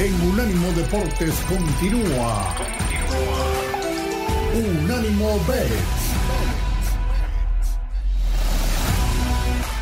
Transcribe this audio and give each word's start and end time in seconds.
en 0.00 0.14
Unánimo 0.22 0.72
Deportes 0.72 1.34
continúa. 1.46 2.54
Unánimo 4.54 5.38
Bet. 5.46 5.68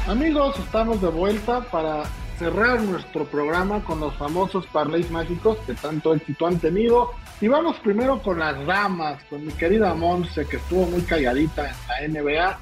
Amigos, 0.08 0.58
estamos 0.58 1.00
de 1.00 1.08
vuelta 1.08 1.60
para 1.70 2.02
cerrar 2.36 2.80
nuestro 2.80 3.26
programa 3.26 3.84
con 3.84 4.00
los 4.00 4.12
famosos 4.16 4.66
parlays 4.66 5.08
mágicos 5.12 5.56
que 5.64 5.74
tanto 5.74 6.12
éxito 6.12 6.48
han 6.48 6.58
tenido. 6.58 7.12
Y 7.40 7.46
vamos 7.46 7.76
primero 7.76 8.20
con 8.20 8.40
las 8.40 8.66
damas, 8.66 9.22
con 9.30 9.46
mi 9.46 9.52
querida 9.52 9.94
Monse, 9.94 10.46
que 10.46 10.56
estuvo 10.56 10.86
muy 10.86 11.02
calladita 11.02 11.70
en 12.00 12.14
la 12.14 12.22
NBA, 12.22 12.58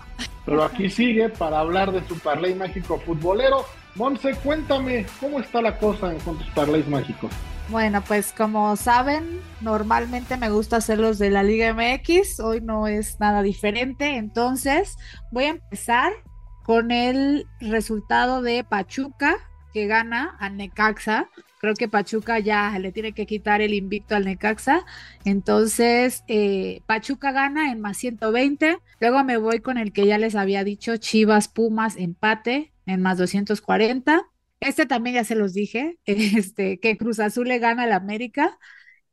pero 0.47 0.65
aquí 0.65 0.89
sigue 0.89 1.29
para 1.29 1.59
hablar 1.59 1.93
de 1.93 2.07
su 2.07 2.19
parlay 2.19 2.55
mágico 2.55 2.99
futbolero. 3.01 3.67
Monse, 3.97 4.35
cuéntame, 4.37 5.05
¿cómo 5.21 5.41
está 5.41 5.61
la 5.61 5.77
cosa 5.77 6.15
con 6.25 6.39
tus 6.39 6.49
parlays 6.51 6.87
mágicos? 6.89 7.31
Bueno, 7.69 8.01
pues 8.07 8.33
como 8.33 8.77
saben, 8.77 9.41
normalmente 9.61 10.37
me 10.37 10.51
gusta 10.51 10.77
hacer 10.77 10.99
los 10.99 11.19
de 11.19 11.31
la 11.31 11.43
Liga 11.43 11.75
MX, 11.75 12.39
hoy 12.39 12.61
no 12.61 12.87
es 12.87 13.19
nada 13.19 13.43
diferente, 13.43 14.17
entonces 14.17 14.97
voy 15.33 15.45
a 15.45 15.49
empezar 15.49 16.13
con 16.65 16.93
el 16.93 17.47
resultado 17.61 18.41
de 18.41 18.63
Pachuca 18.63 19.35
que 19.73 19.87
gana 19.87 20.37
a 20.39 20.49
Necaxa. 20.49 21.29
Creo 21.59 21.75
que 21.75 21.89
Pachuca 21.89 22.39
ya 22.39 22.79
le 22.79 22.93
tiene 22.93 23.13
que 23.13 23.27
quitar 23.27 23.61
el 23.63 23.75
invicto 23.75 24.15
al 24.15 24.25
Necaxa. 24.25 24.85
Entonces, 25.25 26.23
eh, 26.29 26.83
Pachuca 26.87 27.33
gana 27.33 27.71
en 27.73 27.81
más 27.81 27.97
120. 27.97 28.79
Luego 29.01 29.25
me 29.25 29.39
voy 29.39 29.61
con 29.61 29.79
el 29.79 29.93
que 29.93 30.07
ya 30.07 30.19
les 30.19 30.35
había 30.35 30.65
dicho, 30.65 30.97
Chivas 30.97 31.49
Pumas 31.49 31.97
empate 31.97 32.73
en 32.87 33.03
más 33.03 33.19
240. 33.19 34.27
Este 34.61 34.87
también 34.87 35.17
ya 35.17 35.25
se 35.25 35.35
los 35.35 35.53
dije, 35.55 35.99
este, 36.05 36.79
que 36.79 36.97
Cruz 36.97 37.21
Azul 37.21 37.49
le 37.49 37.59
gana 37.59 37.85
al 37.85 37.93
América. 37.93 38.59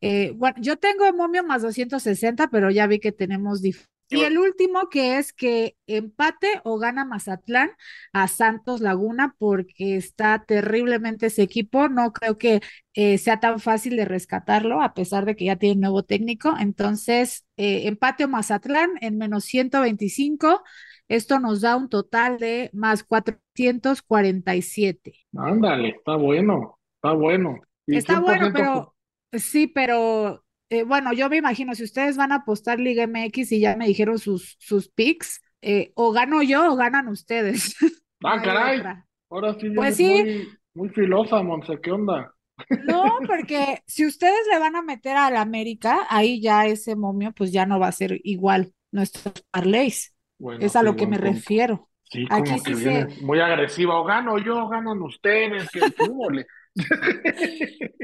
Eh, 0.01 0.33
bueno, 0.35 0.57
yo 0.59 0.77
tengo 0.77 1.11
momio 1.13 1.43
más 1.43 1.61
260, 1.61 2.49
pero 2.49 2.69
ya 2.69 2.87
vi 2.87 2.99
que 2.99 3.11
tenemos 3.13 3.61
y 4.09 4.21
el 4.21 4.37
último 4.37 4.89
que 4.89 5.17
es 5.17 5.33
que 5.33 5.75
empate 5.87 6.61
o 6.63 6.77
gana 6.77 7.05
Mazatlán 7.05 7.71
a 8.11 8.27
Santos 8.27 8.81
Laguna 8.81 9.35
porque 9.37 9.95
está 9.95 10.43
terriblemente 10.45 11.27
ese 11.27 11.41
equipo. 11.41 11.89
No 11.89 12.13
creo 12.13 12.37
que 12.37 12.61
eh, 12.93 13.17
sea 13.17 13.39
tan 13.39 13.59
fácil 13.59 13.95
de 13.95 14.05
rescatarlo 14.05 14.81
a 14.81 14.93
pesar 14.93 15.25
de 15.25 15.35
que 15.35 15.45
ya 15.45 15.55
tiene 15.55 15.81
nuevo 15.81 16.03
técnico. 16.03 16.55
Entonces, 16.59 17.45
eh, 17.57 17.87
empate 17.87 18.25
o 18.25 18.27
Mazatlán 18.27 18.91
en 19.01 19.17
menos 19.17 19.45
125. 19.45 20.61
Esto 21.07 21.39
nos 21.39 21.61
da 21.61 21.75
un 21.75 21.89
total 21.89 22.37
de 22.37 22.69
más 22.73 23.03
447. 23.03 25.13
Ándale, 25.35 25.89
está 25.89 26.15
bueno, 26.15 26.79
está 26.95 27.13
bueno. 27.13 27.59
Está 27.85 28.19
bueno, 28.19 28.51
pero 28.53 28.95
sí, 29.33 29.67
pero 29.67 30.42
eh, 30.73 30.83
bueno, 30.83 31.13
yo 31.13 31.29
me 31.29 31.37
imagino, 31.37 31.75
si 31.75 31.83
ustedes 31.83 32.17
van 32.17 32.31
a 32.31 32.37
apostar 32.37 32.79
Liga 32.79 33.07
MX 33.07 33.51
y 33.51 33.59
ya 33.59 33.75
me 33.75 33.87
dijeron 33.87 34.17
sus, 34.17 34.55
sus 34.59 34.89
picks, 34.89 35.41
eh, 35.61 35.91
o 35.95 36.11
gano 36.11 36.41
yo 36.41 36.71
o 36.71 36.75
ganan 36.75 37.07
ustedes. 37.07 37.75
Ah, 38.23 38.41
caray. 38.43 38.81
Ahora 39.29 39.55
sí, 39.59 39.69
pues 39.69 39.95
sí. 39.95 40.47
Muy, 40.73 40.89
filosa, 40.89 41.41
Monse, 41.43 41.79
¿qué 41.81 41.91
onda? 41.91 42.33
No, 42.87 43.19
porque 43.27 43.81
si 43.85 44.05
ustedes 44.05 44.47
le 44.51 44.59
van 44.59 44.75
a 44.75 44.81
meter 44.81 45.15
al 45.15 45.37
América, 45.37 46.05
ahí 46.09 46.41
ya 46.41 46.65
ese 46.65 46.95
momio, 46.95 47.31
pues 47.31 47.51
ya 47.51 47.65
no 47.65 47.79
va 47.79 47.87
a 47.87 47.91
ser 47.91 48.19
igual 48.23 48.73
nuestros 48.91 49.43
parlays. 49.51 50.15
es 50.59 50.75
a 50.75 50.83
lo 50.83 50.95
que 50.95 51.07
me 51.07 51.17
refiero. 51.17 51.89
Sí, 52.03 52.27
Aquí 52.29 52.59
sí 52.59 53.23
muy 53.23 53.39
agresiva, 53.39 53.99
o 53.99 54.03
gano 54.03 54.37
yo, 54.37 54.65
o 54.65 54.69
ganan 54.69 55.01
ustedes, 55.01 55.69
que 55.69 55.79
fútbol. 55.97 56.45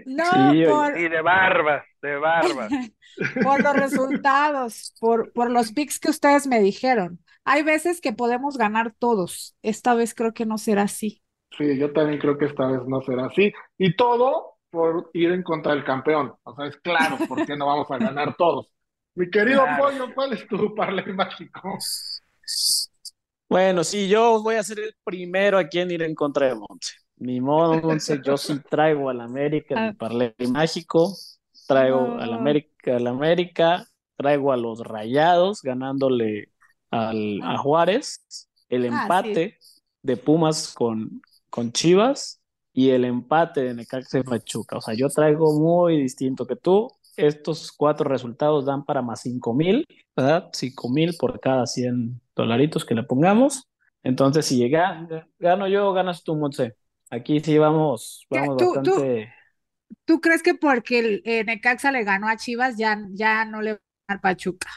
No, 0.06 0.53
y 0.53 1.09
de 1.09 1.22
barba, 1.22 1.84
de 2.02 2.16
barba. 2.17 2.70
por 3.44 3.64
los 3.64 3.76
resultados, 3.76 4.94
por, 5.00 5.31
por 5.34 5.50
los 5.50 5.72
picks 5.72 6.00
que 6.00 6.09
ustedes 6.09 6.48
me 6.48 6.59
dijeron. 6.59 7.20
Hay 7.44 7.64
veces 7.64 8.02
que 8.02 8.14
podemos 8.14 8.58
ganar 8.58 8.94
todos. 8.98 9.55
Esta 9.61 9.95
vez 9.95 10.14
creo 10.14 10.33
que 10.33 10.45
no 10.45 10.58
será 10.58 10.83
así. 10.83 11.23
Sí, 11.58 11.77
yo 11.77 11.92
también 11.92 12.20
creo 12.20 12.38
que 12.38 12.45
esta 12.45 12.67
vez 12.67 12.82
no 12.88 13.02
será 13.02 13.26
así. 13.26 13.52
Y 13.77 13.95
todo 13.95 14.58
por 14.70 15.10
ir 15.14 15.32
en 15.32 15.44
contra 15.44 15.73
del 15.73 15.83
campeón. 15.83 16.33
O 16.44 16.55
sea, 16.55 16.67
es 16.67 16.77
claro 16.77 17.17
por 17.27 17.45
qué 17.45 17.55
no 17.55 17.65
vamos 17.67 17.89
a 17.89 17.98
ganar 17.98 18.36
todos. 18.38 18.67
Mi 19.15 19.30
querido 19.30 19.65
Pollo, 19.77 20.14
¿cuál 20.14 20.33
es 20.33 20.48
tu 20.48 20.73
parlay 20.76 21.11
mágico? 21.11 21.77
Bueno, 23.49 23.83
sí, 23.83 24.08
yo 24.08 24.42
voy 24.42 24.55
a 24.55 24.64
ser 24.64 24.80
el 24.80 24.95
primero 25.04 25.58
aquí 25.58 25.80
en 25.80 25.92
ir 25.92 26.04
en 26.04 26.14
contra 26.14 26.48
de 26.48 26.55
Monte. 26.55 26.88
Ni 27.20 27.42
modo, 27.42 27.74
entonces 27.74 28.22
yo 28.24 28.38
sí 28.38 28.60
traigo 28.70 29.10
al 29.10 29.20
América 29.20 29.76
en 29.76 29.84
mi 29.84 29.90
ah. 29.90 29.96
parlay 29.98 30.34
mágico, 30.50 31.14
traigo 31.68 32.18
al 32.18 32.34
América, 32.34 32.96
al 32.96 33.08
América, 33.08 33.86
traigo 34.16 34.54
a 34.54 34.58
los 34.58 34.80
Rayados 34.80 35.62
ganándole 35.62 36.50
al, 36.90 37.42
a 37.44 37.58
Juárez, 37.58 38.26
el 38.70 38.86
ah, 38.86 38.88
empate 38.88 39.58
de 40.02 40.18
Pumas 40.18 40.74
con, 40.74 41.22
con 41.50 41.74
Chivas 41.74 42.42
y 42.74 42.92
el 42.92 43.04
empate 43.04 43.62
de 43.62 43.74
Necaxa 43.74 44.20
y 44.20 44.24
Pachuca. 44.24 44.78
O 44.78 44.82
sea, 44.82 44.94
yo 44.94 45.10
traigo 45.10 45.60
muy 45.60 45.98
distinto 46.02 46.48
que 46.48 46.56
tú. 46.56 46.90
Estos 47.18 47.74
cuatro 47.74 48.08
resultados 48.10 48.66
dan 48.66 48.86
para 48.86 49.02
más 49.02 49.22
cinco 49.22 49.54
mil, 49.54 49.86
¿verdad? 50.16 50.50
Cinco 50.54 50.90
mil 50.90 51.18
por 51.20 51.42
cada 51.42 51.66
100 51.66 52.22
dolaritos 52.34 52.86
que 52.86 52.96
le 52.96 53.04
pongamos. 53.04 53.68
Entonces, 54.04 54.46
si 54.46 54.56
llega, 54.56 55.06
gano 55.38 55.68
yo, 55.68 55.92
ganas 55.92 56.24
tú, 56.24 56.38
Monse. 56.38 56.79
Aquí 57.09 57.39
sí 57.39 57.58
vamos, 57.58 58.25
vamos 58.30 58.58
¿Tú, 58.58 58.73
bastante. 58.75 59.33
Tú, 60.05 60.21
crees 60.21 60.43
que 60.43 60.53
porque 60.53 60.99
el 60.99 61.21
eh, 61.25 61.43
Necaxa 61.43 61.92
le 61.92 62.03
ganó 62.03 62.27
a 62.27 62.37
Chivas 62.37 62.77
ya, 62.77 62.99
ya 63.11 63.45
no 63.45 63.61
le 63.61 63.73
va 63.73 63.77
a 63.77 64.14
ganar 64.14 64.21
Pachuca? 64.21 64.70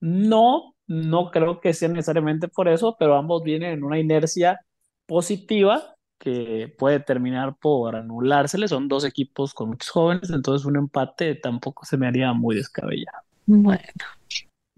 No, 0.00 0.74
no 0.86 1.30
creo 1.30 1.60
que 1.60 1.72
sea 1.72 1.88
necesariamente 1.88 2.48
por 2.48 2.68
eso, 2.68 2.96
pero 2.98 3.16
ambos 3.16 3.42
vienen 3.42 3.72
en 3.72 3.84
una 3.84 3.98
inercia 3.98 4.60
positiva 5.06 5.96
que 6.18 6.74
puede 6.76 7.00
terminar 7.00 7.56
por 7.60 7.94
anulárseles. 7.94 8.70
Son 8.70 8.88
dos 8.88 9.04
equipos 9.04 9.54
con 9.54 9.68
muchos 9.68 9.90
jóvenes, 9.90 10.30
entonces 10.30 10.66
un 10.66 10.76
empate 10.76 11.36
tampoco 11.36 11.84
se 11.84 11.96
me 11.96 12.08
haría 12.08 12.32
muy 12.32 12.56
descabellado. 12.56 13.18
Bueno. 13.46 13.80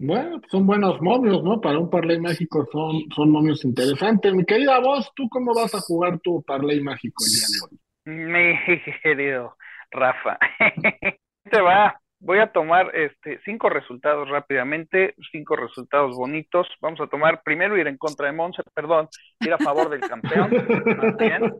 Bueno, 0.01 0.39
pues 0.39 0.49
son 0.49 0.65
buenos 0.65 1.01
momios, 1.01 1.43
¿no? 1.43 1.59
Para 1.59 1.77
un 1.77 1.89
parlay 1.89 2.21
mágico 2.21 2.65
son, 2.71 3.03
son 3.13 3.31
momios 3.31 3.65
interesantes. 3.65 4.33
Mi 4.33 4.45
querida 4.45 4.79
voz, 4.79 5.11
¿tú 5.13 5.27
cómo 5.27 5.53
vas 5.53 5.75
a 5.75 5.81
jugar 5.81 6.19
tu 6.19 6.41
parlay 6.41 6.79
mágico 6.79 7.21
el 7.25 7.33
día 7.33 7.47
de 7.49 7.59
hoy? 7.65 7.79
Mi 8.05 8.93
querido 9.03 9.57
Rafa, 9.91 10.39
te 11.51 11.61
va. 11.61 11.99
Voy 12.21 12.39
a 12.39 12.51
tomar 12.51 12.93
este 12.95 13.39
cinco 13.45 13.69
resultados 13.69 14.29
rápidamente, 14.29 15.15
cinco 15.31 15.57
resultados 15.57 16.15
bonitos. 16.15 16.67
Vamos 16.81 16.99
a 17.01 17.07
tomar 17.07 17.41
primero 17.43 17.77
ir 17.77 17.87
en 17.87 17.97
contra 17.97 18.27
de 18.27 18.33
Monse, 18.33 18.61
perdón, 18.73 19.07
ir 19.39 19.53
a 19.53 19.57
favor 19.57 19.89
del 19.89 20.01
campeón, 20.01 20.49
bien, 21.17 21.53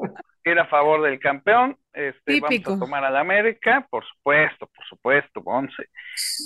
ir 0.44 0.59
a 0.59 0.66
favor 0.66 1.01
del 1.01 1.17
campeón. 1.19 1.78
Este, 1.94 2.41
vamos 2.41 2.67
a 2.67 2.79
tomar 2.79 3.05
al 3.05 3.16
América, 3.16 3.85
por 3.89 4.05
supuesto, 4.05 4.67
por 4.67 4.85
supuesto, 4.85 5.41
Monse. 5.41 5.83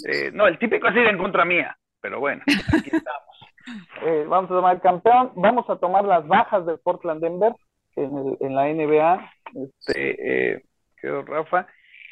Eh, 0.07 0.31
no, 0.31 0.45
el 0.47 0.59
típico 0.59 0.87
es 0.87 0.95
ir 0.95 1.07
en 1.07 1.17
contra 1.17 1.43
mía 1.43 1.75
pero 2.03 2.19
bueno, 2.19 2.43
aquí 2.45 2.89
estamos. 2.93 3.23
Eh, 4.05 4.25
vamos 4.27 4.51
a 4.51 4.55
tomar 4.55 4.75
el 4.75 4.81
campeón, 4.81 5.31
vamos 5.35 5.69
a 5.69 5.77
tomar 5.77 6.03
las 6.03 6.27
bajas 6.27 6.65
de 6.65 6.77
Portland 6.77 7.21
Denver 7.21 7.53
en, 7.95 8.17
el, 8.17 8.37
en 8.41 8.55
la 8.55 8.65
NBA, 8.65 9.31
este, 9.55 10.55
eh, 10.55 10.63
Rafa, 11.01 11.65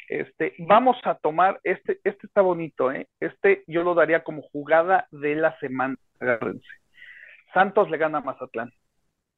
este, 0.08 0.54
vamos 0.60 0.96
a 1.04 1.14
tomar, 1.16 1.60
este, 1.62 2.00
este 2.04 2.26
está 2.26 2.40
bonito, 2.40 2.90
¿eh? 2.90 3.06
este 3.20 3.64
yo 3.66 3.82
lo 3.82 3.92
daría 3.94 4.24
como 4.24 4.40
jugada 4.40 5.08
de 5.10 5.34
la 5.34 5.54
semana, 5.58 5.96
agárrense. 6.18 6.66
Santos 7.52 7.90
le 7.90 7.98
gana 7.98 8.18
a 8.18 8.22
Mazatlán. 8.22 8.72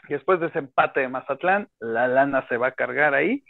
Después 0.08 0.38
de 0.38 0.46
ese 0.46 0.60
empate 0.60 1.00
de 1.00 1.08
Mazatlán, 1.08 1.66
la 1.80 2.06
lana 2.06 2.46
se 2.48 2.58
va 2.58 2.68
a 2.68 2.72
cargar 2.72 3.14
ahí 3.14 3.42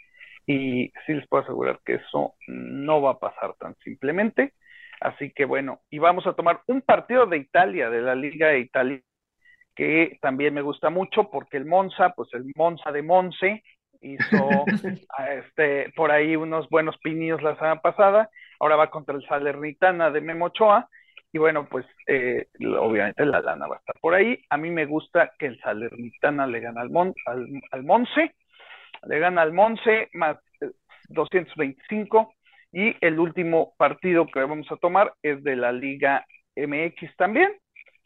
y 0.47 0.91
sí 1.05 1.13
les 1.13 1.27
puedo 1.27 1.43
asegurar 1.43 1.79
que 1.85 1.95
eso 1.95 2.33
no 2.47 2.99
va 2.99 3.11
a 3.11 3.19
pasar 3.19 3.53
tan 3.59 3.75
simplemente. 3.83 4.53
Así 5.01 5.31
que 5.31 5.45
bueno, 5.45 5.81
y 5.89 5.99
vamos 5.99 6.25
a 6.27 6.33
tomar 6.33 6.61
un 6.67 6.81
partido 6.81 7.25
de 7.25 7.37
Italia, 7.37 7.89
de 7.89 8.01
la 8.01 8.15
Liga 8.15 8.49
de 8.49 8.59
Italia, 8.59 9.01
que 9.75 10.17
también 10.21 10.53
me 10.53 10.61
gusta 10.61 10.89
mucho 10.89 11.29
porque 11.29 11.57
el 11.57 11.65
Monza, 11.65 12.13
pues 12.15 12.29
el 12.33 12.45
Monza 12.55 12.91
de 12.91 13.01
Monse, 13.01 13.63
hizo 14.01 14.65
este, 15.29 15.91
por 15.95 16.11
ahí 16.11 16.35
unos 16.35 16.69
buenos 16.69 16.97
pinios 16.99 17.41
la 17.41 17.55
semana 17.55 17.81
pasada, 17.81 18.29
ahora 18.59 18.75
va 18.75 18.89
contra 18.89 19.15
el 19.15 19.25
Salernitana 19.27 20.11
de 20.11 20.21
Memochoa, 20.21 20.89
y 21.35 21.37
bueno, 21.37 21.67
pues 21.69 21.85
eh, 22.07 22.47
obviamente 22.79 23.25
la 23.25 23.41
lana 23.41 23.67
va 23.67 23.75
a 23.75 23.79
estar 23.79 23.95
por 23.99 24.13
ahí. 24.13 24.41
A 24.49 24.55
mí 24.55 24.71
me 24.71 24.85
gusta 24.85 25.33
que 25.37 25.47
el 25.47 25.59
Salernitana 25.59 26.47
le 26.47 26.61
gana 26.61 26.79
al, 26.79 26.89
Mon, 26.89 27.13
al, 27.25 27.45
al 27.71 27.83
Monse, 27.83 28.33
le 29.05 29.19
gana 29.19 29.41
al 29.41 29.51
Monse 29.51 30.09
más 30.13 30.37
225 31.09 32.33
y 32.75 32.93
el 32.99 33.19
último 33.21 33.73
partido 33.77 34.27
que 34.27 34.41
vamos 34.41 34.69
a 34.69 34.75
tomar 34.75 35.13
es 35.23 35.41
de 35.45 35.55
la 35.55 35.71
Liga 35.71 36.25
MX 36.57 37.15
también. 37.15 37.53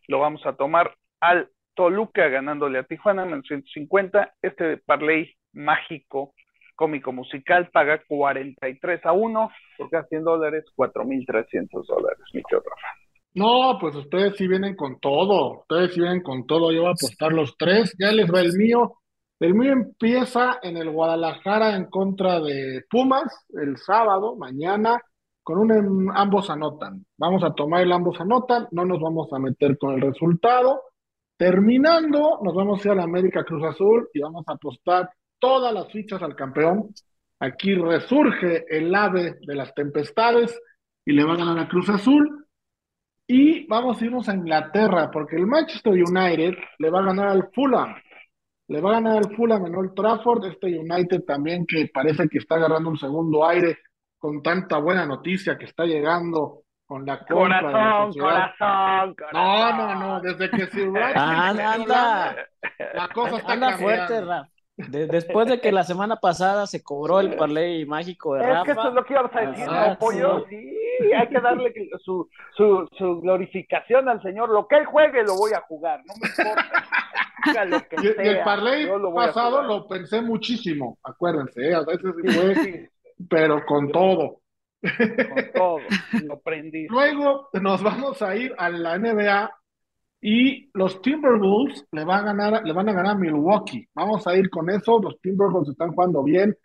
Lo 0.07 0.19
vamos 0.19 0.45
a 0.45 0.53
tomar 0.53 0.93
al 1.19 1.49
Toluca 1.73 2.27
ganándole 2.27 2.77
a 2.77 2.83
Tijuana 2.83 3.23
en 3.23 3.41
150. 3.41 4.35
Este 4.43 4.77
parlay 4.77 5.33
mágico 5.53 6.35
cómico 6.75 7.11
musical 7.11 7.71
paga 7.73 8.03
43 8.07 9.05
a 9.07 9.11
1, 9.11 9.51
porque 9.75 9.97
a 9.97 10.03
100 10.03 10.23
dólares, 10.23 10.65
4.300 10.77 11.87
dólares, 11.87 12.19
mi 12.31 12.41
Rafa. 12.41 12.87
No, 13.33 13.75
pues 13.81 13.95
ustedes 13.95 14.37
sí 14.37 14.47
vienen 14.47 14.75
con 14.75 14.99
todo, 14.99 15.61
ustedes 15.61 15.95
sí 15.95 15.99
vienen 15.99 16.21
con 16.21 16.45
todo, 16.45 16.71
yo 16.71 16.81
voy 16.81 16.89
a 16.89 16.93
apostar 16.93 17.33
los 17.33 17.57
tres, 17.57 17.95
ya 17.99 18.11
les 18.11 18.31
va 18.31 18.41
el 18.41 18.53
mío. 18.53 18.93
El 19.39 19.55
mío 19.55 19.71
empieza 19.71 20.59
en 20.61 20.75
el 20.75 20.91
Guadalajara 20.91 21.75
en 21.75 21.85
contra 21.85 22.41
de 22.41 22.83
Pumas 22.89 23.45
el 23.53 23.77
sábado, 23.77 24.35
mañana, 24.35 25.01
con 25.41 25.59
un 25.59 26.11
ambos 26.13 26.49
anotan. 26.49 27.05
Vamos 27.17 27.43
a 27.45 27.53
tomar 27.53 27.81
el 27.81 27.91
ambos 27.93 28.19
anotan, 28.19 28.67
no 28.71 28.83
nos 28.83 28.99
vamos 28.99 29.31
a 29.31 29.39
meter 29.39 29.77
con 29.77 29.95
el 29.95 30.01
resultado. 30.01 30.81
Terminando, 31.37 32.39
nos 32.43 32.53
vamos 32.53 32.83
a 32.83 32.87
ir 32.89 32.91
a 32.91 32.95
la 32.95 33.03
América 33.03 33.45
Cruz 33.45 33.63
Azul 33.63 34.09
y 34.13 34.19
vamos 34.19 34.43
a 34.45 34.53
apostar 34.53 35.09
todas 35.39 35.73
las 35.73 35.89
fichas 35.89 36.21
al 36.21 36.35
campeón. 36.35 36.89
Aquí 37.39 37.73
resurge 37.75 38.65
el 38.67 38.93
ave 38.93 39.37
de 39.41 39.55
las 39.55 39.73
tempestades 39.73 40.59
y 41.05 41.13
le 41.13 41.23
va 41.23 41.33
a 41.33 41.37
ganar 41.37 41.57
a 41.59 41.69
Cruz 41.69 41.87
Azul. 41.87 42.45
Y 43.25 43.65
vamos 43.67 44.01
a 44.01 44.05
irnos 44.05 44.27
a 44.27 44.35
Inglaterra, 44.35 45.09
porque 45.11 45.37
el 45.37 45.47
Manchester 45.47 45.93
United 45.93 46.55
le 46.77 46.89
va 46.89 46.99
a 46.99 47.05
ganar 47.05 47.29
al 47.29 47.49
Fulham. 47.53 47.95
Le 48.69 48.81
va 48.81 48.91
a 48.91 48.93
ganar 48.93 49.17
al 49.17 49.35
Fulham 49.35 49.65
en 49.65 49.75
Old 49.75 49.93
Trafford. 49.95 50.45
Este 50.45 50.67
United 50.67 51.23
también 51.25 51.65
que 51.67 51.89
parece 51.93 52.27
que 52.29 52.37
está 52.37 52.55
agarrando 52.55 52.89
un 52.89 52.97
segundo 52.97 53.45
aire 53.47 53.77
con 54.17 54.41
tanta 54.41 54.77
buena 54.77 55.05
noticia 55.05 55.57
que 55.57 55.65
está 55.65 55.85
llegando 55.85 56.63
con 56.85 57.05
la 57.05 57.19
compra 57.19 57.61
corazón, 57.61 58.13
corazón, 58.13 59.15
corazón, 59.15 59.33
No, 59.33 59.77
no, 59.77 59.95
no, 59.95 60.21
desde 60.21 60.49
que 60.49 60.65
se 60.67 60.83
anda, 61.15 61.73
anda, 61.73 62.35
la 62.93 63.07
cosa 63.09 63.37
está 63.37 63.53
anda 63.53 63.69
cambiando. 63.71 64.07
fuerte, 64.07 64.21
Rafa. 64.21 64.49
De- 64.87 65.07
después 65.07 65.47
de 65.47 65.59
que 65.59 65.71
la 65.71 65.83
semana 65.83 66.15
pasada 66.17 66.65
se 66.65 66.81
cobró 66.81 67.19
el 67.19 67.35
parlay 67.35 67.85
mágico 67.85 68.35
de 68.35 68.41
Es 68.41 68.47
Rafa. 68.47 68.63
que 68.65 68.71
eso 68.71 68.87
es 68.87 68.93
lo 68.93 69.03
que 69.05 69.13
íbamos 69.13 69.35
a 69.35 69.41
decir, 69.41 69.65
Ah, 69.69 69.87
¿no, 69.89 69.99
pollo? 69.99 70.45
Sí, 70.49 71.13
hay 71.13 71.27
que 71.27 71.39
darle 71.41 71.73
su, 72.03 72.29
su, 72.55 72.87
su 72.97 73.19
glorificación 73.21 74.07
al 74.09 74.21
Señor. 74.21 74.49
Lo 74.49 74.67
que 74.67 74.77
él 74.77 74.85
juegue 74.85 75.23
lo 75.23 75.35
voy 75.35 75.51
a 75.53 75.61
jugar, 75.61 75.99
no 76.05 76.13
me 76.21 76.27
importa. 76.29 76.65
Diga 77.45 77.65
lo 77.65 77.79
que 77.87 77.95
Y, 78.01 78.25
y 78.25 78.27
el 78.29 78.43
parlay 78.43 78.83
lo 78.85 79.13
pasado 79.13 79.61
lo 79.63 79.87
pensé 79.87 80.21
muchísimo, 80.21 80.97
acuérdense, 81.03 81.69
¿eh? 81.69 81.73
a 81.73 81.81
veces 81.81 82.13
sí 82.21 82.29
fue, 82.33 82.89
pero 83.29 83.65
con 83.65 83.91
todo. 83.91 84.41
Con 84.81 85.51
todo, 85.53 85.79
lo 86.23 86.39
prendí. 86.39 86.87
Luego 86.87 87.49
nos 87.53 87.81
vamos 87.83 88.21
a 88.21 88.35
ir 88.35 88.53
a 88.57 88.69
la 88.69 88.97
NBA 88.97 89.51
y 90.21 90.69
los 90.73 91.01
Timberwolves 91.01 91.85
le 91.91 92.03
van 92.03 92.27
a 92.27 92.33
ganar, 92.33 92.65
le 92.65 92.73
van 92.73 92.89
a 92.89 92.93
ganar 92.93 93.15
a 93.15 93.19
Milwaukee. 93.19 93.87
Vamos 93.93 94.27
a 94.27 94.35
ir 94.35 94.49
con 94.49 94.69
eso. 94.69 94.99
Los 95.01 95.19
Timberwolves 95.21 95.69
están 95.69 95.93
jugando 95.93 96.23
bien 96.23 96.57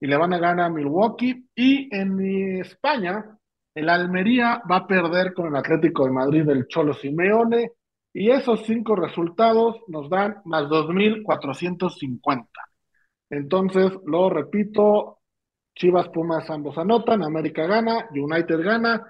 y 0.00 0.06
le 0.06 0.16
van 0.16 0.32
a 0.32 0.38
ganar 0.38 0.66
a 0.66 0.70
Milwaukee. 0.70 1.48
Y 1.54 1.94
en 1.94 2.60
España, 2.60 3.36
el 3.74 3.88
Almería 3.88 4.62
va 4.70 4.76
a 4.76 4.86
perder 4.86 5.34
con 5.34 5.48
el 5.48 5.56
Atlético 5.56 6.04
de 6.04 6.12
Madrid 6.12 6.44
del 6.44 6.68
Cholo 6.68 6.94
Simeone. 6.94 7.72
Y 8.12 8.30
esos 8.30 8.64
cinco 8.64 8.96
resultados 8.96 9.82
nos 9.88 10.08
dan 10.08 10.42
más 10.44 10.64
2.450. 10.64 12.46
Entonces, 13.30 13.92
lo 14.06 14.30
repito, 14.30 15.18
Chivas 15.74 16.08
Pumas 16.08 16.48
ambos 16.50 16.76
anotan, 16.78 17.22
América 17.22 17.66
gana, 17.66 18.08
United 18.10 18.60
gana, 18.62 19.04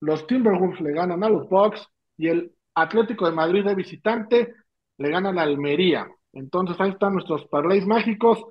los 0.00 0.26
Timberwolves 0.26 0.80
le 0.82 0.92
ganan 0.92 1.24
a 1.24 1.30
los 1.30 1.48
Bucks 1.48 1.86
y 2.18 2.28
el 2.28 2.54
Atlético 2.74 3.26
de 3.26 3.32
Madrid 3.32 3.64
de 3.64 3.74
visitante 3.74 4.54
le 4.98 5.10
gana 5.10 5.32
la 5.32 5.42
Almería. 5.42 6.08
Entonces 6.32 6.76
ahí 6.80 6.90
están 6.90 7.14
nuestros 7.14 7.46
parlays 7.46 7.86
mágicos. 7.86 8.44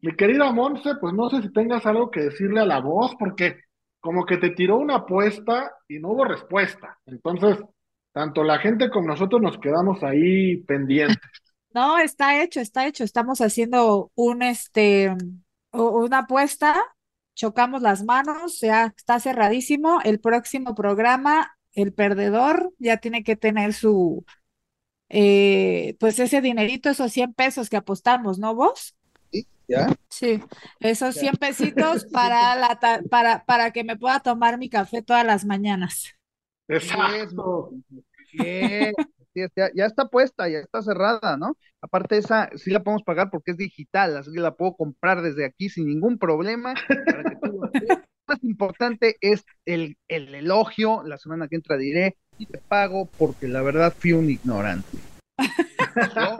Mi 0.00 0.14
querida 0.14 0.52
Monse, 0.52 0.94
pues 1.00 1.14
no 1.14 1.28
sé 1.28 1.42
si 1.42 1.52
tengas 1.52 1.84
algo 1.86 2.10
que 2.10 2.20
decirle 2.20 2.60
a 2.60 2.66
la 2.66 2.80
voz, 2.80 3.14
porque 3.18 3.60
como 4.00 4.24
que 4.24 4.36
te 4.36 4.50
tiró 4.50 4.76
una 4.78 4.96
apuesta 4.96 5.72
y 5.88 5.98
no 5.98 6.10
hubo 6.10 6.24
respuesta. 6.24 6.98
Entonces, 7.06 7.58
tanto 8.12 8.44
la 8.44 8.58
gente 8.58 8.90
como 8.90 9.08
nosotros 9.08 9.40
nos 9.40 9.58
quedamos 9.58 10.02
ahí 10.02 10.58
pendientes. 10.64 11.16
No, 11.74 11.98
está 11.98 12.42
hecho, 12.42 12.60
está 12.60 12.86
hecho. 12.86 13.04
Estamos 13.04 13.42
haciendo 13.42 14.10
un 14.14 14.42
este 14.42 15.14
una 15.70 16.20
apuesta, 16.20 16.74
chocamos 17.34 17.82
las 17.82 18.04
manos, 18.04 18.60
ya 18.60 18.94
está 18.96 19.20
cerradísimo. 19.20 20.00
El 20.02 20.18
próximo 20.18 20.74
programa, 20.74 21.57
el 21.74 21.92
perdedor 21.92 22.72
ya 22.78 22.98
tiene 22.98 23.24
que 23.24 23.36
tener 23.36 23.74
su 23.74 24.24
eh, 25.10 25.96
pues 26.00 26.18
ese 26.20 26.40
dinerito, 26.42 26.90
esos 26.90 27.12
100 27.12 27.34
pesos 27.34 27.70
que 27.70 27.76
apostamos, 27.78 28.38
¿no 28.38 28.54
vos? 28.54 28.96
¿Ya? 29.68 29.86
Sí, 30.10 30.42
esos 30.80 31.14
Ya. 31.14 31.20
100 31.20 31.36
pesitos 31.36 32.04
para 32.12 32.54
la 32.56 32.78
ta- 32.78 33.02
para 33.10 33.44
para 33.44 33.70
que 33.72 33.84
me 33.84 33.96
pueda 33.96 34.20
tomar 34.20 34.58
mi 34.58 34.68
café 34.68 35.02
todas 35.02 35.24
las 35.24 35.44
mañanas. 35.44 36.14
Exacto. 36.68 37.72
Sí, 38.32 38.40
ya, 39.34 39.70
ya 39.74 39.86
está 39.86 40.06
puesta, 40.08 40.48
ya 40.48 40.58
está 40.58 40.82
cerrada, 40.82 41.36
¿no? 41.36 41.56
Aparte 41.80 42.16
esa 42.18 42.50
sí 42.56 42.70
la 42.70 42.82
podemos 42.82 43.02
pagar 43.04 43.30
porque 43.30 43.52
es 43.52 43.56
digital, 43.56 44.16
así 44.16 44.32
que 44.32 44.40
la 44.40 44.54
puedo 44.56 44.76
comprar 44.76 45.22
desde 45.22 45.44
aquí 45.44 45.68
sin 45.68 45.86
ningún 45.86 46.18
problema. 46.18 46.74
Para 47.10 47.24
que 47.24 47.36
tú. 47.36 47.60
Lo 47.80 48.07
más 48.28 48.42
importante 48.44 49.16
es 49.20 49.44
el, 49.64 49.96
el 50.08 50.34
elogio, 50.34 51.02
la 51.04 51.18
semana 51.18 51.48
que 51.48 51.56
entra 51.56 51.76
diré, 51.76 52.16
y 52.38 52.46
te 52.46 52.58
pago 52.58 53.06
porque 53.18 53.48
la 53.48 53.62
verdad 53.62 53.94
fui 53.98 54.12
un 54.12 54.30
ignorante. 54.30 54.98
¿no? 56.16 56.36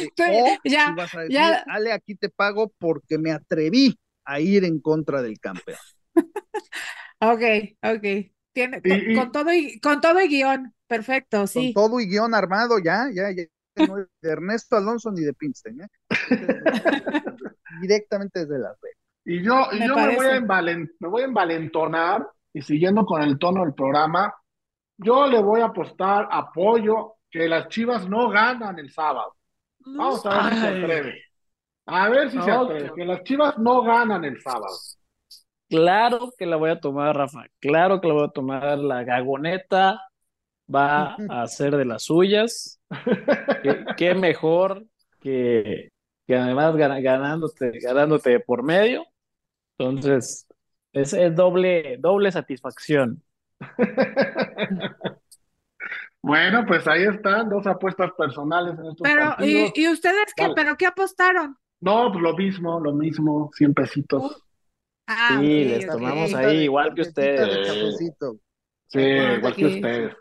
Este, 0.00 0.42
o 0.42 0.46
ya, 0.64 0.92
vas 0.96 1.14
a 1.14 1.20
decir, 1.20 1.34
ya. 1.34 1.64
Ale, 1.66 1.92
aquí 1.92 2.14
te 2.14 2.28
pago 2.28 2.72
porque 2.78 3.18
me 3.18 3.32
atreví 3.32 3.98
a 4.24 4.40
ir 4.40 4.64
en 4.64 4.80
contra 4.80 5.22
del 5.22 5.38
campeón. 5.40 5.78
Ok, 7.20 7.40
ok. 7.82 8.02
Tiene, 8.52 8.80
Y- 8.84 8.88
con, 8.90 9.10
y- 9.10 9.14
con 9.14 9.32
todo 9.32 9.52
y 9.52 9.80
con 9.80 10.00
todo 10.02 10.20
y 10.20 10.28
guion. 10.28 10.74
Perfecto, 10.86 11.46
sí. 11.46 11.72
Con 11.72 11.90
todo 11.90 12.00
y 12.00 12.06
guion 12.06 12.34
armado, 12.34 12.78
ya, 12.78 13.08
ya, 13.14 13.30
ya. 13.30 13.44
No 13.86 13.98
es 13.98 14.06
de 14.20 14.30
Ernesto 14.30 14.76
Alonso 14.76 15.10
ni 15.10 15.22
de 15.22 15.32
Pinstein, 15.32 15.80
¿eh? 15.80 15.88
Directamente 17.80 18.40
desde 18.40 18.58
Las 18.58 18.78
Vegas. 18.80 18.93
Y 19.24 19.42
yo, 19.42 19.66
y 19.72 19.80
Me 19.80 19.86
yo 19.88 19.96
me 19.96 20.14
voy 20.16 20.26
a 20.26 20.36
envalen- 20.36 20.90
me 20.98 21.08
voy 21.08 21.22
a 21.22 21.26
envalentonar 21.26 22.26
y 22.52 22.62
siguiendo 22.62 23.04
con 23.06 23.22
el 23.22 23.38
tono 23.38 23.62
del 23.64 23.74
programa, 23.74 24.34
yo 24.98 25.26
le 25.26 25.40
voy 25.42 25.60
a 25.60 25.66
apostar 25.66 26.28
apoyo 26.30 27.14
que 27.30 27.48
las 27.48 27.68
Chivas 27.68 28.08
no 28.08 28.28
ganan 28.28 28.78
el 28.78 28.90
sábado. 28.92 29.34
Vamos 29.80 30.24
a 30.26 30.30
ver 30.44 30.54
si 30.54 30.60
se 30.60 30.66
Ay. 30.68 30.82
atreve. 30.82 31.22
A 31.86 32.08
ver 32.08 32.30
si 32.30 32.40
se 32.42 32.50
atreve. 32.50 32.92
que- 32.94 33.04
las 33.04 33.22
Chivas 33.24 33.58
no 33.58 33.82
ganan 33.82 34.24
el 34.24 34.40
sábado. 34.40 34.74
Claro 35.68 36.30
que 36.38 36.46
la 36.46 36.56
voy 36.56 36.70
a 36.70 36.78
tomar, 36.80 37.16
Rafa. 37.16 37.44
Claro 37.60 38.00
que 38.00 38.08
la 38.08 38.14
voy 38.14 38.24
a 38.24 38.28
tomar. 38.28 38.78
La 38.78 39.02
gagoneta 39.02 40.00
va 40.72 41.14
a 41.14 41.16
hacer 41.42 41.76
de 41.76 41.84
las 41.84 42.04
suyas. 42.04 42.80
Qué, 43.62 43.84
qué 43.96 44.14
mejor 44.14 44.84
que, 45.20 45.88
que 46.26 46.36
además 46.36 46.76
ganándote, 46.76 47.72
ganándote 47.80 48.38
por 48.40 48.62
medio. 48.62 49.04
Entonces, 49.78 50.46
es, 50.92 51.12
es 51.12 51.34
doble, 51.34 51.96
doble 51.98 52.30
satisfacción. 52.32 53.22
Bueno, 56.22 56.64
pues 56.66 56.86
ahí 56.88 57.02
están 57.04 57.50
dos 57.50 57.66
apuestas 57.66 58.10
personales 58.16 58.78
en 58.78 58.86
estos 58.86 59.00
Pero, 59.02 59.24
¿y, 59.24 59.28
partidos. 59.28 59.72
y 59.74 59.88
ustedes 59.88 60.32
qué? 60.34 60.44
Dale. 60.44 60.54
¿Pero 60.56 60.76
qué 60.76 60.86
apostaron? 60.86 61.56
No, 61.80 62.10
pues 62.10 62.22
lo 62.22 62.34
mismo, 62.34 62.80
lo 62.80 62.94
mismo, 62.94 63.50
100 63.54 63.74
pesitos. 63.74 64.42
Ah, 65.06 65.36
Sí, 65.38 65.64
les 65.66 65.86
tomamos 65.86 66.32
ahí 66.32 66.62
igual 66.62 66.94
que 66.94 67.02
ustedes. 67.02 67.68
cafecito. 67.68 68.36
Sí, 68.86 69.00
igual 69.00 69.54
que 69.54 69.66
ustedes. 69.66 70.16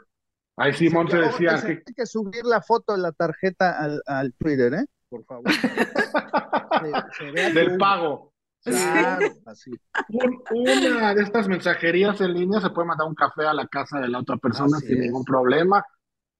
Ahí 0.58 0.74
Simón 0.74 1.08
se 1.10 1.16
Ahora 1.16 1.28
decía 1.30 1.58
se 1.58 1.68
que 1.68 1.76
tiene 1.76 1.96
que 1.96 2.06
subir 2.06 2.44
la 2.44 2.62
foto 2.62 2.92
de 2.94 3.00
la 3.00 3.14
tarjeta 3.14 3.80
al, 3.82 4.02
al 4.06 4.34
Twitter, 4.34 4.74
¿eh? 4.74 4.86
Por 5.08 5.24
favor. 5.24 5.46
Se- 5.54 7.32
se 7.32 7.32
del 7.54 7.78
pago. 7.78 8.33
Claro, 8.64 9.28
así. 9.46 9.72
Un- 10.10 10.42
una 10.52 11.14
de 11.14 11.24
estas 11.24 11.48
mensajerías 11.48 12.20
en 12.22 12.34
línea 12.34 12.62
se 12.62 12.70
puede 12.70 12.88
mandar 12.88 13.08
un 13.08 13.16
café 13.16 13.46
a 13.46 13.54
la 13.54 13.68
casa 13.68 14.00
de 14.00 14.08
la 14.10 14.20
otra 14.20 14.38
persona 14.38 14.78
Así 14.78 14.88
sin 14.88 14.98
es. 15.00 15.06
ningún 15.06 15.24
problema, 15.24 15.84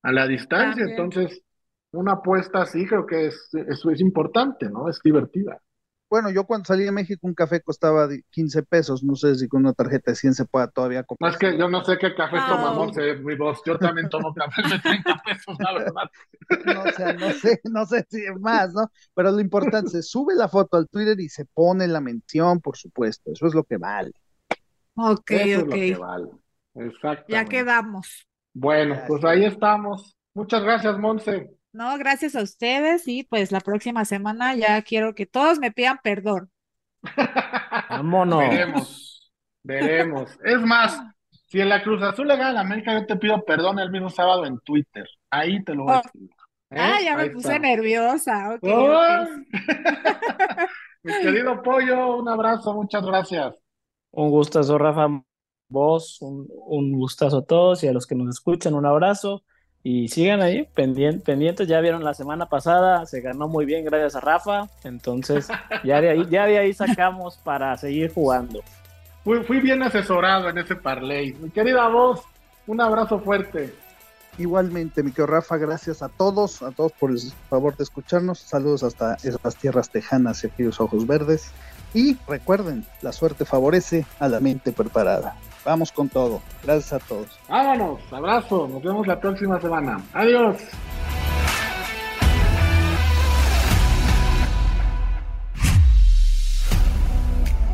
a 0.02 0.12
la 0.12 0.28
distancia. 0.28 0.86
También. 0.86 1.00
Entonces, 1.00 1.42
una 1.92 2.14
apuesta 2.14 2.62
así 2.62 2.86
creo 2.86 3.06
que 3.06 3.28
es, 3.28 3.50
es, 3.54 3.86
es 3.86 4.02
importante, 4.02 4.70
¿no? 4.70 4.90
Es 4.90 5.00
divertida. 5.04 5.60
Bueno, 6.10 6.30
yo 6.30 6.46
cuando 6.46 6.66
salí 6.66 6.84
de 6.84 6.92
México 6.92 7.26
un 7.26 7.34
café 7.34 7.60
costaba 7.62 8.06
de 8.08 8.24
15 8.30 8.62
pesos. 8.62 9.04
No 9.04 9.16
sé 9.16 9.34
si 9.36 9.48
con 9.48 9.62
una 9.62 9.74
tarjeta 9.74 10.12
de 10.12 10.16
100 10.16 10.36
se 10.36 10.46
pueda 10.46 10.68
todavía 10.68 11.00
No 11.00 11.06
comprar. 11.08 11.32
es 11.32 11.38
que 11.40 11.58
yo 11.58 11.68
no 11.68 11.84
sé 11.84 11.98
qué 11.98 12.14
café 12.14 12.38
Ah. 12.40 12.46
toma 12.50 12.74
Monse, 12.74 13.16
mi 13.16 13.36
voz. 13.36 13.62
Yo 13.66 13.80
también 13.80 14.10
tomo 14.10 14.32
café 14.34 14.62
de 14.62 14.80
30 14.80 15.22
pesos, 15.26 15.58
la 15.60 15.74
verdad. 15.74 16.12
No, 16.66 16.82
o 16.84 16.92
sea, 16.92 17.14
no 17.14 17.32
sé, 17.32 17.62
no 17.64 17.86
sé 17.88 18.06
si 18.10 18.24
es 18.24 18.40
más, 18.40 18.74
¿no? 18.74 18.92
Pero 19.16 19.32
lo 19.32 19.40
importante, 19.40 19.90
se 19.90 20.04
sube 20.04 20.36
la 20.36 20.48
foto 20.48 20.78
al 20.78 20.88
Twitter 20.88 21.20
y 21.20 21.30
se 21.30 21.46
pone 21.46 21.88
la 21.88 22.00
mención, 22.00 22.62
por 22.62 22.78
supuesto. 22.78 23.32
Eso 23.32 23.48
es 23.48 23.56
lo 23.56 23.64
que 23.64 23.78
vale. 23.78 24.12
Ok, 24.96 25.32
Eso 25.32 25.44
es 25.46 25.64
ok. 25.64 25.66
lo 25.70 25.74
que 25.76 25.96
vale. 25.96 26.26
Ya 26.76 26.84
Exactamente. 26.86 27.50
quedamos. 27.50 28.28
Bueno, 28.54 29.00
pues 29.08 29.24
ahí 29.26 29.46
estamos. 29.46 30.16
Muchas 30.36 30.62
gracias, 30.64 30.98
Monse. 31.00 31.50
No, 31.74 31.98
gracias 31.98 32.36
a 32.36 32.44
ustedes 32.44 33.08
y 33.08 33.24
pues 33.24 33.52
la 33.52 33.60
próxima 33.60 34.06
semana 34.06 34.56
ya 34.56 34.82
quiero 34.84 35.16
que 35.16 35.26
todos 35.26 35.58
me 35.60 35.72
pidan 35.72 36.00
perdón. 36.04 36.52
Vámonos. 37.90 38.40
Veremos, 38.40 39.34
veremos. 39.64 40.40
Es 40.44 40.62
más, 40.62 41.02
si 41.48 41.62
en 41.62 41.70
la 41.70 41.82
Cruz 41.82 42.02
Azul 42.04 42.28
le 42.28 42.38
gana 42.38 42.60
a 42.60 42.62
América, 42.64 42.94
yo 42.94 43.06
te 43.08 43.16
pido 43.16 43.44
perdón 43.44 43.80
el 43.80 43.90
mismo 43.92 44.10
sábado 44.10 44.46
en 44.46 44.60
Twitter. 44.60 45.08
Ahí 45.32 45.64
te 45.64 45.74
lo 45.74 45.86
voy 45.86 45.94
a. 45.94 46.00
¿eh? 46.00 46.78
Ah, 46.80 47.00
ya 47.04 47.18
me 47.18 47.30
puse 47.32 47.56
está. 47.56 47.60
nerviosa. 47.60 48.54
ok, 48.56 48.64
¡Ay! 48.64 49.28
ok. 49.28 49.30
Mi 51.04 51.14
querido 51.22 51.62
Pollo, 51.62 52.18
un 52.18 52.30
abrazo, 52.30 52.74
muchas 52.74 53.04
gracias. 53.06 53.54
Un 54.12 54.30
gustazo, 54.30 54.78
Rafa. 54.78 55.08
Vos, 55.70 56.22
un, 56.22 56.48
un 56.50 56.92
gustazo 56.94 57.40
a 57.40 57.46
todos 57.46 57.84
y 57.84 57.88
a 57.88 57.94
los 57.94 58.06
que 58.06 58.16
nos 58.16 58.30
escuchan, 58.30 58.76
un 58.76 58.86
abrazo. 58.86 59.44
Y 59.86 60.08
sigan 60.08 60.42
ahí 60.42 60.68
pendien- 60.76 61.22
pendientes. 61.22 61.68
Ya 61.68 61.82
vieron 61.82 62.04
la 62.04 62.14
semana 62.14 62.46
pasada, 62.48 63.06
se 63.06 63.20
ganó 63.22 63.48
muy 63.50 63.66
bien 63.66 63.84
gracias 63.84 64.16
a 64.16 64.22
Rafa. 64.22 64.70
Entonces, 64.84 65.48
ya 65.84 66.00
de 66.00 66.10
ahí, 66.10 66.26
ya 66.30 66.46
de 66.46 66.58
ahí 66.58 66.74
sacamos 66.74 67.38
para 67.44 67.78
seguir 67.78 68.14
jugando. 68.14 68.62
Fui, 69.24 69.44
fui 69.44 69.60
bien 69.60 69.84
asesorado 69.84 70.50
en 70.50 70.58
ese 70.58 70.76
parlay. 70.76 71.34
Mi 71.34 71.50
querida 71.50 71.88
voz, 71.90 72.22
un 72.66 72.80
abrazo 72.82 73.20
fuerte. 73.20 73.74
Igualmente, 74.38 75.04
mi 75.04 75.12
querido 75.12 75.28
Rafa, 75.28 75.58
gracias 75.58 76.02
a 76.02 76.10
todos, 76.10 76.64
a 76.64 76.72
todos 76.72 76.92
por 76.94 77.12
el 77.12 77.20
favor 77.50 77.76
de 77.78 77.84
escucharnos. 77.84 78.40
Saludos 78.40 78.84
hasta 78.84 79.16
esas 79.16 79.56
tierras 79.58 79.90
tejanas 79.90 80.44
y 80.44 80.48
aquellos 80.48 80.80
ojos 80.82 81.06
verdes. 81.06 81.52
Y 81.94 82.18
recuerden, 82.28 82.86
la 83.02 83.12
suerte 83.12 83.46
favorece 83.46 84.06
a 84.20 84.28
la 84.28 84.40
mente 84.40 84.72
preparada. 84.72 85.36
Vamos 85.66 85.92
con 85.92 86.10
todo. 86.10 86.42
Gracias 86.64 86.94
a 86.94 87.00
todos. 87.00 87.28
Vámonos, 87.48 88.00
abrazo, 88.12 88.68
nos 88.68 88.84
vemos 88.84 89.08
la 89.08 89.20
próxima 89.20 89.60
semana. 89.60 90.02
Adiós. 90.14 90.58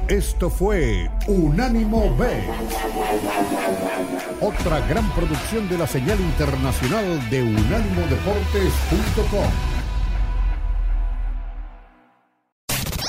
Esto 0.10 0.50
fue 0.50 1.10
Unánimo 1.28 2.16
B. 2.16 2.26
Otra 4.42 4.80
gran 4.88 5.08
producción 5.12 5.70
de 5.70 5.78
la 5.78 5.86
señal 5.86 6.20
internacional 6.20 7.30
de 7.30 7.44
unánimodeportes.com. 7.44 9.79